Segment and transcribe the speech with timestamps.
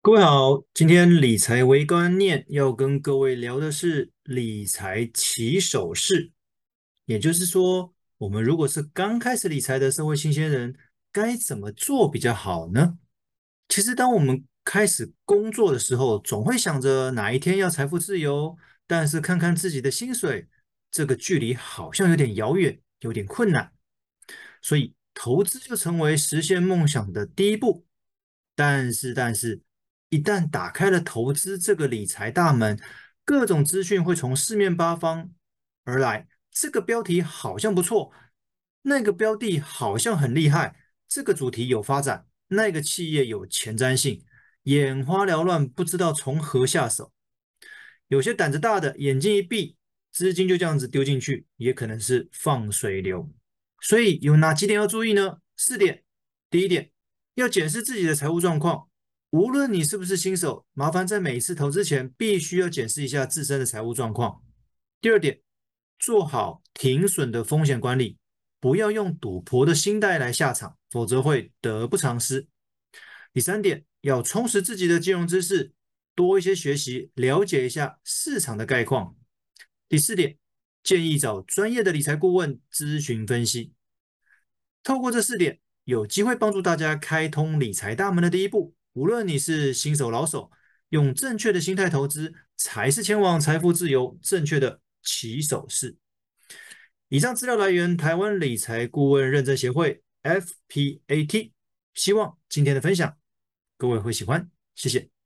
[0.00, 6.32] 各位好，今天理财微观念要跟各位聊的是理财起手式，
[7.04, 10.74] 也就是说，我们如果是刚开始理财的社会新鲜人，
[11.12, 12.98] 该怎么做比较好呢？
[13.68, 18.56] 其实，当我们开始工作的时候，总会想着哪一天要财富自由，
[18.86, 20.48] 但是看看自己的薪水，
[20.90, 23.72] 这个距离好像有点遥远，有点困难，
[24.62, 27.84] 所以投资就成为实现梦想的第一步。
[28.54, 29.60] 但是，但是。
[30.10, 32.80] 一旦打开了投资这个理财大门，
[33.24, 35.30] 各种资讯会从四面八方
[35.84, 36.26] 而来。
[36.50, 38.12] 这个标题好像不错，
[38.82, 40.74] 那个标的好像很厉害，
[41.06, 44.24] 这个主题有发展，那个企业有前瞻性，
[44.64, 47.12] 眼花缭乱，不知道从何下手。
[48.08, 49.76] 有些胆子大的，眼睛一闭，
[50.10, 53.30] 资金就这样子丢进去，也可能是放水流。
[53.80, 55.38] 所以有哪几点要注意呢？
[55.56, 56.02] 四点。
[56.50, 56.90] 第一点，
[57.34, 58.87] 要检视自己的财务状况。
[59.30, 64.42] 无论你是不是新手，麻烦在每一次投资前必须要检视一下自身的财务状况。
[65.02, 65.40] 第二点，
[65.98, 68.16] 做好停损的风险管理，
[68.58, 72.48] 不要用赌婆的心态来下场，否则会得不偿失。
[73.34, 75.74] 第三点，要充实自己的金融知识，
[76.14, 79.14] 多一些学习，了解一下市场的概况。
[79.90, 80.38] 第四点，
[80.82, 83.74] 建议找专业的理财顾问咨询分析。
[84.82, 88.74] 透过这四点，有机会帮助大家开通理财大门的第一步。
[88.98, 90.50] 无论你是新手老手，
[90.88, 95.96] 用正确的心态投资，才是前往财富自由正确的起手式。
[97.08, 101.52] 以上资料来源：台湾理财顾问认证协会 （FPAT）。
[101.94, 103.16] 希望今天的分享
[103.76, 105.17] 各位会喜欢，谢谢。